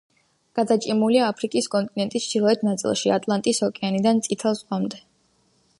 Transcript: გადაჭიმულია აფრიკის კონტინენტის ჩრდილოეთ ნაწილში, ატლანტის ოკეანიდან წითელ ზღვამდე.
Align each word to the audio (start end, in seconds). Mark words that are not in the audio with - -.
გადაჭიმულია 0.59 1.27
აფრიკის 1.33 1.67
კონტინენტის 1.75 2.25
ჩრდილოეთ 2.31 2.65
ნაწილში, 2.69 3.13
ატლანტის 3.19 3.63
ოკეანიდან 3.69 4.25
წითელ 4.29 4.59
ზღვამდე. 4.63 5.07